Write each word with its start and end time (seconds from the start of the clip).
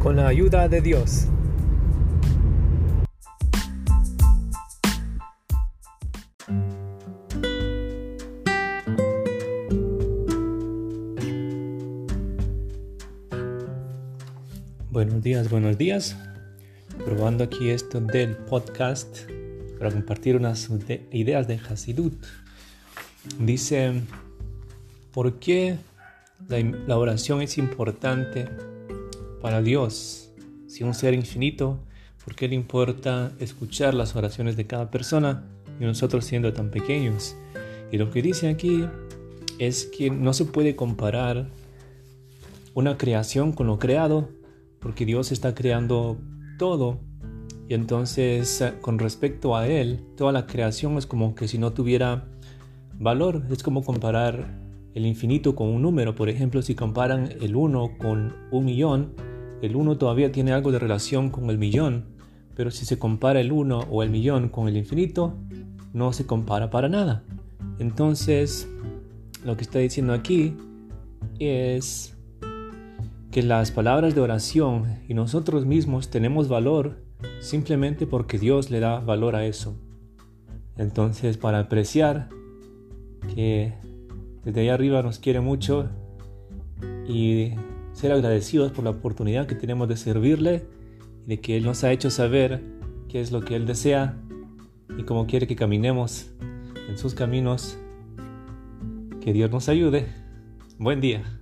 con 0.00 0.16
la 0.16 0.28
ayuda 0.28 0.66
de 0.66 0.80
Dios. 0.80 1.26
Buenos 14.90 15.22
días, 15.22 15.50
buenos 15.50 15.76
días. 15.76 16.16
Probando 17.04 17.44
aquí 17.44 17.68
esto 17.68 18.00
del 18.00 18.36
podcast 18.36 19.20
para 19.78 19.90
compartir 19.90 20.36
unas 20.36 20.68
ideas 21.12 21.46
de 21.46 21.56
Hasidut. 21.56 22.14
Dice, 23.38 24.00
¿por 25.12 25.38
qué 25.38 25.76
la, 26.48 26.96
oración 26.96 27.42
es 27.42 27.58
importante 27.58 28.48
para 29.40 29.62
Dios? 29.62 30.32
Si 30.66 30.84
un 30.84 30.94
ser 30.94 31.14
infinito, 31.14 31.78
¿por 32.24 32.34
qué 32.34 32.48
le 32.48 32.54
importa 32.54 33.32
escuchar 33.40 33.94
las 33.94 34.14
oraciones 34.16 34.56
de 34.56 34.66
cada 34.66 34.90
persona 34.90 35.44
y 35.80 35.84
nosotros 35.84 36.24
siendo 36.24 36.52
tan 36.52 36.70
pequeños? 36.70 37.36
Y 37.90 37.98
lo 37.98 38.10
que 38.10 38.22
dice 38.22 38.48
aquí 38.48 38.84
es 39.58 39.84
que 39.86 40.10
no 40.10 40.32
se 40.32 40.44
puede 40.44 40.76
comparar 40.76 41.48
una 42.74 42.96
creación 42.96 43.52
con 43.52 43.66
lo 43.66 43.78
creado 43.78 44.28
porque 44.78 45.04
Dios 45.04 45.32
está 45.32 45.54
creando 45.54 46.18
todo 46.58 47.00
y 47.68 47.74
entonces 47.74 48.64
con 48.80 48.98
respecto 48.98 49.56
a 49.56 49.68
Él, 49.68 50.00
toda 50.16 50.32
la 50.32 50.46
creación 50.46 50.98
es 50.98 51.06
como 51.06 51.34
que 51.34 51.46
si 51.46 51.58
no 51.58 51.72
tuviera 51.72 52.26
valor, 52.98 53.44
es 53.50 53.62
como 53.62 53.84
comparar 53.84 54.58
el 54.94 55.06
infinito 55.06 55.54
con 55.54 55.68
un 55.68 55.82
número, 55.82 56.14
por 56.14 56.28
ejemplo, 56.28 56.62
si 56.62 56.74
comparan 56.74 57.30
el 57.40 57.54
1 57.54 57.98
con 57.98 58.34
un 58.50 58.64
millón, 58.64 59.14
el 59.62 59.76
1 59.76 59.98
todavía 59.98 60.32
tiene 60.32 60.52
algo 60.52 60.72
de 60.72 60.78
relación 60.78 61.30
con 61.30 61.50
el 61.50 61.58
millón, 61.58 62.04
pero 62.56 62.70
si 62.70 62.84
se 62.84 62.98
compara 62.98 63.40
el 63.40 63.52
1 63.52 63.86
o 63.90 64.02
el 64.02 64.10
millón 64.10 64.48
con 64.48 64.68
el 64.68 64.76
infinito, 64.76 65.34
no 65.92 66.12
se 66.12 66.26
compara 66.26 66.70
para 66.70 66.88
nada. 66.88 67.22
Entonces, 67.78 68.68
lo 69.44 69.56
que 69.56 69.62
está 69.62 69.78
diciendo 69.78 70.12
aquí 70.12 70.54
es 71.38 72.16
que 73.30 73.42
las 73.42 73.70
palabras 73.70 74.14
de 74.14 74.20
oración 74.20 74.98
y 75.08 75.14
nosotros 75.14 75.64
mismos 75.64 76.08
tenemos 76.08 76.48
valor 76.48 77.02
simplemente 77.40 78.06
porque 78.06 78.38
Dios 78.38 78.70
le 78.70 78.80
da 78.80 79.00
valor 79.00 79.36
a 79.36 79.46
eso. 79.46 79.76
Entonces, 80.76 81.36
para 81.36 81.60
apreciar 81.60 82.28
que 83.34 83.74
desde 84.44 84.62
allá 84.62 84.74
arriba 84.74 85.02
nos 85.02 85.18
quiere 85.18 85.40
mucho 85.40 85.88
y 87.06 87.52
ser 88.00 88.12
agradecidos 88.12 88.72
por 88.72 88.82
la 88.82 88.90
oportunidad 88.90 89.46
que 89.46 89.54
tenemos 89.54 89.86
de 89.86 89.96
servirle 89.98 90.64
y 91.26 91.28
de 91.28 91.40
que 91.40 91.58
Él 91.58 91.64
nos 91.64 91.84
ha 91.84 91.92
hecho 91.92 92.08
saber 92.08 92.62
qué 93.10 93.20
es 93.20 93.30
lo 93.30 93.42
que 93.42 93.54
Él 93.54 93.66
desea 93.66 94.16
y 94.96 95.02
cómo 95.02 95.26
quiere 95.26 95.46
que 95.46 95.54
caminemos 95.54 96.30
en 96.88 96.96
sus 96.96 97.14
caminos. 97.14 97.76
Que 99.20 99.34
Dios 99.34 99.50
nos 99.50 99.68
ayude. 99.68 100.06
Buen 100.78 101.02
día. 101.02 101.39